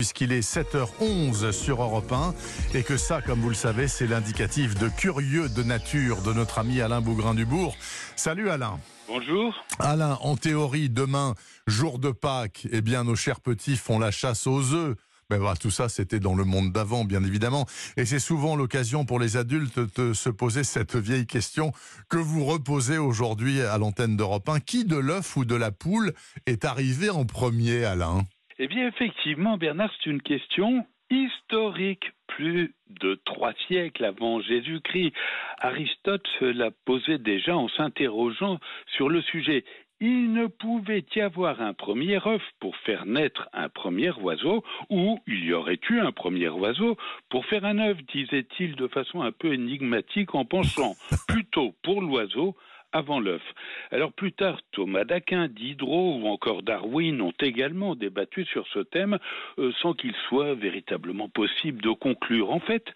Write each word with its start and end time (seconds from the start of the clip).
puisqu'il 0.00 0.32
est 0.32 0.40
7h11 0.40 1.52
sur 1.52 1.82
Europe 1.82 2.10
1 2.10 2.32
et 2.72 2.82
que 2.82 2.96
ça, 2.96 3.20
comme 3.20 3.38
vous 3.40 3.50
le 3.50 3.54
savez, 3.54 3.86
c'est 3.86 4.06
l'indicatif 4.06 4.74
de 4.76 4.88
curieux 4.88 5.50
de 5.50 5.62
nature 5.62 6.22
de 6.22 6.32
notre 6.32 6.58
ami 6.58 6.80
Alain 6.80 7.02
Bougrain-Dubourg. 7.02 7.76
Salut 8.16 8.48
Alain. 8.48 8.80
Bonjour. 9.08 9.54
Alain, 9.78 10.16
en 10.22 10.36
théorie, 10.36 10.88
demain, 10.88 11.34
jour 11.66 11.98
de 11.98 12.12
Pâques, 12.12 12.66
eh 12.72 12.80
bien, 12.80 13.04
nos 13.04 13.14
chers 13.14 13.42
petits 13.42 13.76
font 13.76 13.98
la 13.98 14.10
chasse 14.10 14.46
aux 14.46 14.72
œufs. 14.72 14.96
Ben 15.28 15.38
voilà, 15.38 15.56
tout 15.56 15.70
ça, 15.70 15.90
c'était 15.90 16.18
dans 16.18 16.34
le 16.34 16.44
monde 16.44 16.72
d'avant, 16.72 17.04
bien 17.04 17.22
évidemment. 17.22 17.66
Et 17.98 18.06
c'est 18.06 18.20
souvent 18.20 18.56
l'occasion 18.56 19.04
pour 19.04 19.20
les 19.20 19.36
adultes 19.36 19.80
de 20.00 20.14
se 20.14 20.30
poser 20.30 20.64
cette 20.64 20.96
vieille 20.96 21.26
question 21.26 21.74
que 22.08 22.16
vous 22.16 22.46
reposez 22.46 22.96
aujourd'hui 22.96 23.60
à 23.60 23.76
l'antenne 23.76 24.16
d'Europe 24.16 24.48
1. 24.48 24.60
Qui 24.60 24.86
de 24.86 24.96
l'œuf 24.96 25.36
ou 25.36 25.44
de 25.44 25.56
la 25.56 25.72
poule 25.72 26.14
est 26.46 26.64
arrivé 26.64 27.10
en 27.10 27.26
premier, 27.26 27.84
Alain? 27.84 28.24
Eh 28.62 28.68
bien, 28.68 28.86
effectivement, 28.86 29.56
Bernard, 29.56 29.90
c'est 29.96 30.10
une 30.10 30.20
question 30.20 30.86
historique. 31.08 32.12
Plus 32.26 32.74
de 32.90 33.18
trois 33.24 33.54
siècles 33.66 34.04
avant 34.04 34.40
Jésus-Christ, 34.42 35.14
Aristote 35.60 36.28
l'a 36.42 36.70
posé 36.84 37.16
déjà 37.16 37.56
en 37.56 37.68
s'interrogeant 37.68 38.58
sur 38.86 39.08
le 39.08 39.22
sujet. 39.22 39.64
Il 40.02 40.32
ne 40.32 40.46
pouvait 40.46 41.04
y 41.14 41.20
avoir 41.20 41.60
un 41.60 41.74
premier 41.74 42.26
œuf 42.26 42.42
pour 42.58 42.74
faire 42.78 43.04
naître 43.04 43.50
un 43.52 43.68
premier 43.68 44.10
oiseau, 44.12 44.64
ou 44.88 45.18
il 45.26 45.44
y 45.44 45.52
aurait 45.52 45.78
eu 45.90 46.00
un 46.00 46.10
premier 46.10 46.48
oiseau 46.48 46.96
pour 47.28 47.44
faire 47.44 47.66
un 47.66 47.78
œuf, 47.78 47.98
disait-il 48.06 48.76
de 48.76 48.88
façon 48.88 49.20
un 49.20 49.32
peu 49.32 49.52
énigmatique 49.52 50.34
en 50.34 50.46
pensant 50.46 50.94
plutôt 51.28 51.74
pour 51.82 52.00
l'oiseau 52.00 52.56
avant 52.92 53.20
l'œuf. 53.20 53.42
Alors 53.90 54.12
plus 54.12 54.32
tard, 54.32 54.60
Thomas 54.72 55.04
d'Aquin, 55.04 55.48
Diderot 55.48 56.18
ou 56.20 56.26
encore 56.28 56.62
Darwin 56.62 57.20
ont 57.20 57.34
également 57.40 57.94
débattu 57.94 58.44
sur 58.46 58.66
ce 58.68 58.80
thème 58.80 59.18
euh, 59.58 59.70
sans 59.80 59.94
qu'il 59.94 60.14
soit 60.28 60.54
véritablement 60.54 61.28
possible 61.28 61.82
de 61.82 61.90
conclure. 61.90 62.50
En 62.50 62.60
fait, 62.60 62.86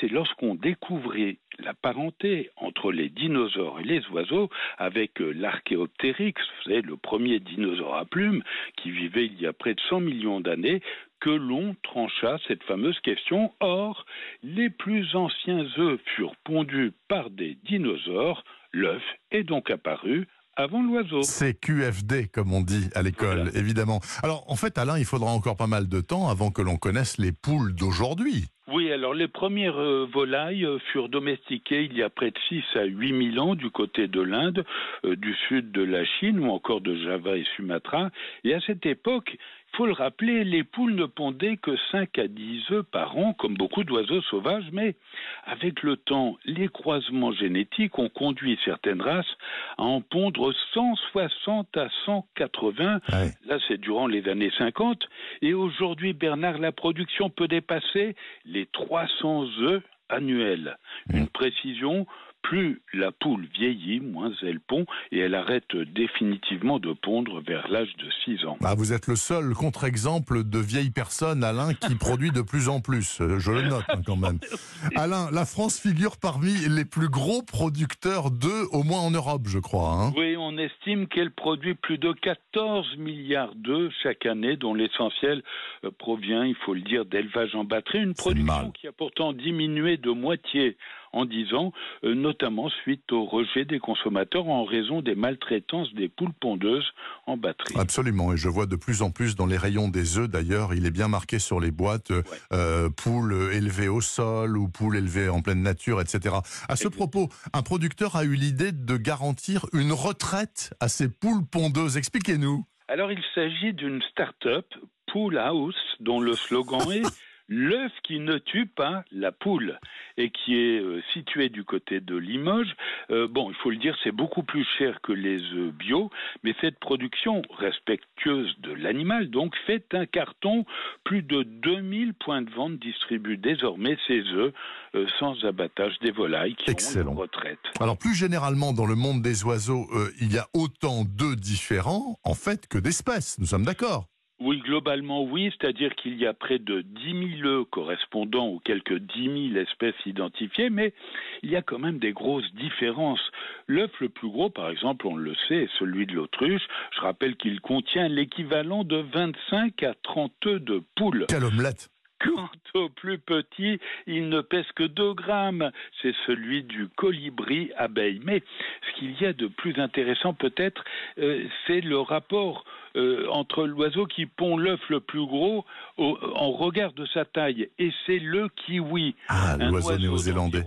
c'est 0.00 0.08
lorsqu'on 0.08 0.54
découvrait 0.54 1.38
la 1.58 1.74
parenté 1.74 2.50
entre 2.56 2.92
les 2.92 3.08
dinosaures 3.08 3.80
et 3.80 3.84
les 3.84 4.06
oiseaux 4.08 4.50
avec 4.78 5.20
euh, 5.20 5.32
l'archéoptérix, 5.32 6.40
le 6.66 6.96
premier 6.96 7.40
dinosaure 7.40 7.96
à 7.96 8.04
plumes 8.04 8.42
qui 8.76 8.90
vivait 8.90 9.26
il 9.26 9.40
y 9.40 9.46
a 9.46 9.52
près 9.52 9.74
de 9.74 9.80
100 9.88 10.00
millions 10.00 10.40
d'années, 10.40 10.82
que 11.20 11.30
l'on 11.30 11.74
trancha 11.82 12.38
cette 12.46 12.62
fameuse 12.64 13.00
question. 13.00 13.52
Or, 13.60 14.04
les 14.42 14.70
plus 14.70 15.14
anciens 15.14 15.66
œufs 15.78 16.00
furent 16.14 16.36
pondus 16.44 16.92
par 17.08 17.30
des 17.30 17.56
dinosaures, 17.64 18.44
l'œuf 18.72 19.02
est 19.30 19.44
donc 19.44 19.70
apparu 19.70 20.28
avant 20.56 20.82
l'oiseau. 20.82 21.22
C'est 21.22 21.54
QFD, 21.54 22.28
comme 22.28 22.52
on 22.52 22.62
dit 22.62 22.88
à 22.94 23.02
l'école, 23.02 23.50
évidemment. 23.54 24.00
Alors, 24.22 24.44
en 24.48 24.56
fait, 24.56 24.78
Alain, 24.78 24.98
il 24.98 25.04
faudra 25.04 25.30
encore 25.30 25.56
pas 25.56 25.66
mal 25.66 25.88
de 25.88 26.00
temps 26.00 26.28
avant 26.28 26.50
que 26.50 26.62
l'on 26.62 26.76
connaisse 26.76 27.18
les 27.18 27.32
poules 27.32 27.74
d'aujourd'hui. 27.74 28.46
Oui, 28.76 28.92
alors 28.92 29.14
les 29.14 29.26
premières 29.26 29.80
euh, 29.80 30.06
volailles 30.12 30.66
euh, 30.66 30.78
furent 30.92 31.08
domestiquées 31.08 31.84
il 31.84 31.96
y 31.96 32.02
a 32.02 32.10
près 32.10 32.30
de 32.30 32.38
6 32.50 32.62
à 32.74 32.84
8 32.84 33.32
000 33.32 33.42
ans 33.42 33.54
du 33.54 33.70
côté 33.70 34.06
de 34.06 34.20
l'Inde, 34.20 34.66
euh, 35.06 35.16
du 35.16 35.34
sud 35.48 35.72
de 35.72 35.82
la 35.82 36.04
Chine 36.04 36.40
ou 36.40 36.50
encore 36.50 36.82
de 36.82 36.94
Java 36.94 37.38
et 37.38 37.46
Sumatra. 37.56 38.10
Et 38.44 38.52
à 38.52 38.60
cette 38.60 38.84
époque, 38.84 39.38
faut 39.76 39.86
le 39.86 39.92
rappeler, 39.92 40.44
les 40.44 40.64
poules 40.64 40.94
ne 40.94 41.04
pondaient 41.04 41.58
que 41.58 41.76
5 41.92 42.18
à 42.18 42.28
10 42.28 42.70
œufs 42.70 42.82
par 42.84 43.16
an, 43.18 43.34
comme 43.34 43.54
beaucoup 43.54 43.84
d'oiseaux 43.84 44.22
sauvages, 44.22 44.68
mais 44.72 44.96
avec 45.44 45.82
le 45.82 45.96
temps, 45.96 46.38
les 46.46 46.68
croisements 46.68 47.32
génétiques 47.32 47.98
ont 47.98 48.08
conduit 48.08 48.58
certaines 48.64 49.02
races 49.02 49.36
à 49.76 49.82
en 49.82 50.00
pondre 50.00 50.52
160 50.72 51.76
à 51.76 51.88
180. 52.06 53.00
Là, 53.46 53.58
c'est 53.68 53.78
durant 53.78 54.06
les 54.06 54.26
années 54.28 54.52
50. 54.56 55.06
Et 55.42 55.52
aujourd'hui, 55.52 56.14
Bernard, 56.14 56.58
la 56.58 56.72
production 56.72 57.28
peut 57.28 57.48
dépasser 57.48 58.16
les 58.46 58.66
300 58.66 59.46
œufs 59.60 59.82
annuels. 60.08 60.78
Une 61.12 61.28
précision 61.28 62.06
plus 62.48 62.80
la 62.94 63.10
poule 63.10 63.48
vieillit, 63.58 63.98
moins 63.98 64.30
elle 64.42 64.60
pond 64.60 64.86
et 65.10 65.18
elle 65.18 65.34
arrête 65.34 65.76
définitivement 65.94 66.78
de 66.78 66.92
pondre 66.92 67.40
vers 67.40 67.66
l'âge 67.68 67.92
de 67.98 68.08
6 68.24 68.46
ans. 68.46 68.56
Ah, 68.62 68.74
vous 68.76 68.92
êtes 68.92 69.08
le 69.08 69.16
seul 69.16 69.52
contre-exemple 69.52 70.44
de 70.44 70.58
vieille 70.60 70.90
personne, 70.90 71.42
Alain, 71.42 71.74
qui 71.74 71.94
produit 71.98 72.30
de 72.30 72.42
plus 72.42 72.68
en 72.68 72.80
plus. 72.80 73.20
Je 73.38 73.50
le 73.50 73.62
note 73.62 73.84
hein, 73.88 74.00
quand 74.06 74.16
même. 74.16 74.38
Alain, 74.96 75.28
la 75.32 75.44
France 75.44 75.80
figure 75.80 76.18
parmi 76.18 76.52
les 76.68 76.84
plus 76.84 77.08
gros 77.08 77.42
producteurs 77.42 78.30
d'œufs, 78.30 78.68
au 78.70 78.84
moins 78.84 79.00
en 79.00 79.10
Europe, 79.10 79.42
je 79.46 79.58
crois. 79.58 79.90
Hein. 79.90 80.12
Oui, 80.16 80.36
on 80.38 80.56
estime 80.56 81.08
qu'elle 81.08 81.32
produit 81.32 81.74
plus 81.74 81.98
de 81.98 82.12
14 82.12 82.96
milliards 82.96 83.56
d'œufs 83.56 83.92
chaque 84.04 84.24
année, 84.24 84.56
dont 84.56 84.74
l'essentiel 84.74 85.42
euh, 85.84 85.90
provient, 85.98 86.44
il 86.44 86.56
faut 86.64 86.74
le 86.74 86.82
dire, 86.82 87.06
d'élevage 87.06 87.56
en 87.56 87.64
batterie. 87.64 88.02
Une 88.02 88.14
production 88.14 88.70
qui 88.70 88.86
a 88.86 88.92
pourtant 88.92 89.32
diminué 89.32 89.96
de 89.96 90.10
moitié 90.10 90.76
en 91.16 91.24
10 91.24 91.54
ans, 91.54 91.72
euh, 92.04 92.14
notamment 92.14 92.68
suite 92.68 93.10
au 93.10 93.24
rejet 93.24 93.64
des 93.64 93.78
consommateurs 93.78 94.48
en 94.48 94.64
raison 94.64 95.00
des 95.00 95.14
maltraitances 95.14 95.92
des 95.94 96.08
poules 96.08 96.34
pondeuses 96.40 96.92
en 97.26 97.36
batterie. 97.36 97.74
Absolument, 97.78 98.32
et 98.32 98.36
je 98.36 98.48
vois 98.48 98.66
de 98.66 98.76
plus 98.76 99.02
en 99.02 99.10
plus 99.10 99.34
dans 99.34 99.46
les 99.46 99.56
rayons 99.56 99.88
des 99.88 100.18
œufs 100.18 100.28
d'ailleurs, 100.28 100.74
il 100.74 100.86
est 100.86 100.90
bien 100.90 101.08
marqué 101.08 101.38
sur 101.38 101.58
les 101.58 101.70
boîtes, 101.70 102.12
euh, 102.52 102.90
poules 102.90 103.50
élevées 103.52 103.88
au 103.88 104.00
sol 104.00 104.58
ou 104.58 104.68
poules 104.68 104.96
élevées 104.96 105.28
en 105.28 105.40
pleine 105.40 105.62
nature, 105.62 106.00
etc. 106.00 106.36
À 106.68 106.76
ce 106.76 106.88
propos, 106.88 107.28
un 107.52 107.62
producteur 107.62 108.16
a 108.16 108.24
eu 108.24 108.34
l'idée 108.34 108.72
de 108.72 108.96
garantir 108.96 109.66
une 109.72 109.92
retraite 109.92 110.74
à 110.80 110.88
ces 110.88 111.08
poules 111.08 111.46
pondeuses. 111.50 111.96
Expliquez-nous. 111.96 112.64
Alors 112.88 113.10
il 113.10 113.22
s'agit 113.34 113.72
d'une 113.72 114.00
start-up, 114.10 114.66
Pool 115.12 115.38
House, 115.38 115.74
dont 116.00 116.20
le 116.20 116.34
slogan 116.34 116.80
est 116.92 117.02
l'œuf 117.48 117.92
qui 118.02 118.18
ne 118.18 118.38
tue 118.38 118.66
pas 118.66 119.04
la 119.12 119.32
poule 119.32 119.78
et 120.16 120.30
qui 120.30 120.56
est 120.56 120.80
euh, 120.80 121.02
situé 121.12 121.48
du 121.48 121.64
côté 121.64 122.00
de 122.00 122.16
Limoges. 122.16 122.74
Euh, 123.10 123.28
bon, 123.28 123.50
il 123.50 123.56
faut 123.56 123.70
le 123.70 123.76
dire, 123.76 123.96
c'est 124.02 124.12
beaucoup 124.12 124.42
plus 124.42 124.66
cher 124.78 125.00
que 125.02 125.12
les 125.12 125.40
œufs 125.52 125.72
bio, 125.72 126.10
mais 126.42 126.54
cette 126.60 126.78
production 126.78 127.42
respectueuse 127.58 128.54
de 128.60 128.72
l'animal, 128.72 129.30
donc, 129.30 129.54
fait 129.66 129.84
un 129.92 130.06
carton. 130.06 130.64
Plus 131.04 131.22
de 131.22 131.42
2000 131.42 132.14
points 132.14 132.42
de 132.42 132.50
vente 132.50 132.78
distribuent 132.78 133.36
désormais 133.36 133.96
ces 134.06 134.20
œufs 134.32 134.52
euh, 134.94 135.06
sans 135.18 135.44
abattage 135.44 135.98
des 136.00 136.10
volailles 136.10 136.56
qui 136.56 136.70
Excellent. 136.70 137.12
ont 137.12 137.14
retraite. 137.14 137.58
Alors, 137.80 137.98
plus 137.98 138.14
généralement, 138.14 138.72
dans 138.72 138.86
le 138.86 138.94
monde 138.94 139.22
des 139.22 139.44
oiseaux, 139.44 139.86
il 140.20 140.32
y 140.32 140.38
a 140.38 140.46
autant 140.54 141.04
d'œufs 141.04 141.36
différents, 141.36 142.18
en 142.24 142.34
fait, 142.34 142.66
que 142.66 142.78
d'espèces. 142.78 143.38
Nous 143.38 143.46
sommes 143.46 143.64
d'accord 143.64 144.06
oui, 144.46 144.60
globalement, 144.60 145.24
oui. 145.24 145.50
C'est-à-dire 145.50 145.96
qu'il 145.96 146.16
y 146.16 146.24
a 146.24 146.32
près 146.32 146.60
de 146.60 146.80
10 146.80 147.40
000 147.42 147.48
œufs 147.48 147.66
correspondant 147.68 148.46
aux 148.46 148.60
quelques 148.60 148.96
10 148.96 149.50
000 149.52 149.60
espèces 149.60 149.96
identifiées, 150.06 150.70
mais 150.70 150.94
il 151.42 151.50
y 151.50 151.56
a 151.56 151.62
quand 151.62 151.80
même 151.80 151.98
des 151.98 152.12
grosses 152.12 152.54
différences. 152.54 153.32
L'œuf 153.66 153.90
le 153.98 154.08
plus 154.08 154.28
gros, 154.28 154.48
par 154.48 154.70
exemple, 154.70 155.08
on 155.08 155.16
le 155.16 155.34
sait, 155.48 155.64
est 155.64 155.78
celui 155.80 156.06
de 156.06 156.12
l'autruche. 156.12 156.62
Je 156.94 157.00
rappelle 157.00 157.34
qu'il 157.34 157.60
contient 157.60 158.06
l'équivalent 158.06 158.84
de 158.84 158.98
25 158.98 159.82
à 159.82 159.94
30 160.04 160.32
œufs 160.46 160.62
de 160.62 160.80
poule. 160.94 161.26
Quelle 161.28 161.44
omelette 161.44 161.90
Quant 162.20 162.48
au 162.74 162.88
plus 162.88 163.18
petit, 163.18 163.80
il 164.06 164.28
ne 164.28 164.40
pèse 164.42 164.70
que 164.76 164.84
2 164.84 165.12
grammes. 165.14 165.72
C'est 166.00 166.14
celui 166.26 166.62
du 166.62 166.88
colibri 166.88 167.72
abeille. 167.76 168.20
Mais 168.24 168.44
ce 168.86 168.98
qu'il 168.98 169.20
y 169.20 169.26
a 169.26 169.32
de 169.32 169.48
plus 169.48 169.78
intéressant 169.80 170.34
peut-être, 170.34 170.84
euh, 171.18 171.44
c'est 171.66 171.80
le 171.80 171.98
rapport 171.98 172.64
euh, 172.96 173.28
entre 173.30 173.64
l'oiseau 173.64 174.06
qui 174.06 174.26
pond 174.26 174.56
l'œuf 174.56 174.80
le 174.88 175.00
plus 175.00 175.24
gros 175.26 175.64
en 175.98 176.50
regard 176.52 176.92
de 176.92 177.06
sa 177.06 177.24
taille. 177.24 177.68
Et 177.78 177.92
c'est 178.06 178.18
le 178.18 178.48
kiwi. 178.48 179.14
Ah, 179.28 179.56
l'oiseau 179.58 179.98
néo-zélandais. 179.98 180.64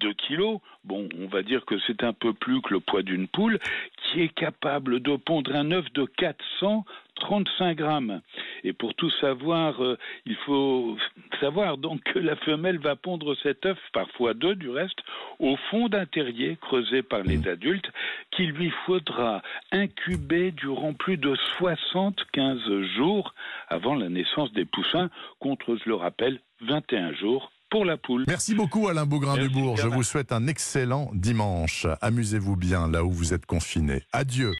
2 0.00 0.12
kilos, 0.14 0.60
bon, 0.84 1.08
on 1.18 1.26
va 1.26 1.42
dire 1.42 1.64
que 1.64 1.76
c'est 1.86 2.02
un 2.02 2.12
peu 2.12 2.32
plus 2.32 2.60
que 2.60 2.74
le 2.74 2.80
poids 2.80 3.02
d'une 3.02 3.28
poule, 3.28 3.58
qui 3.96 4.20
est 4.20 4.34
capable 4.34 5.00
de 5.00 5.16
pondre 5.16 5.54
un 5.54 5.70
œuf 5.70 5.90
de 5.92 6.04
435 6.04 7.76
grammes. 7.76 8.20
Et 8.64 8.72
pour 8.72 8.94
tout 8.94 9.10
savoir, 9.20 9.82
euh, 9.82 9.98
il 10.26 10.36
faut 10.46 10.96
savoir 11.40 11.76
donc 11.76 12.02
que 12.02 12.18
la 12.18 12.34
femelle 12.36 12.78
va 12.78 12.96
pondre 12.96 13.36
cet 13.42 13.66
œuf, 13.66 13.78
parfois 13.92 14.34
deux 14.34 14.54
du 14.54 14.70
reste, 14.70 14.98
au 15.38 15.56
fond 15.70 15.88
d'un 15.88 16.06
terrier 16.06 16.56
creusé 16.60 17.02
par 17.02 17.22
les 17.22 17.38
mmh. 17.38 17.48
adultes, 17.48 17.90
qu'il 18.30 18.50
lui 18.50 18.72
faudra 18.86 19.42
incuber 19.70 20.50
durant 20.50 20.94
plus 20.94 21.18
de 21.18 21.36
75 21.58 22.58
jours 22.96 23.34
avant 23.68 23.94
la 23.94 24.08
naissance 24.08 24.52
des 24.52 24.64
poussins, 24.64 25.10
contre, 25.38 25.76
je 25.76 25.88
le 25.88 25.94
rappelle, 25.94 26.40
21 26.62 27.12
jours 27.12 27.52
pour 27.70 27.84
la 27.84 27.96
poule. 27.96 28.24
Merci 28.28 28.54
beaucoup 28.54 28.88
Alain 28.88 29.04
Bougrain-Dubourg. 29.04 29.76
Je 29.76 29.88
vous 29.88 30.04
souhaite 30.04 30.30
un 30.32 30.46
excellent 30.46 31.10
dimanche. 31.12 31.86
Amusez-vous 32.00 32.56
bien 32.56 32.88
là 32.88 33.04
où 33.04 33.10
vous 33.10 33.34
êtes 33.34 33.46
confiné. 33.46 34.02
Adieu. 34.12 34.52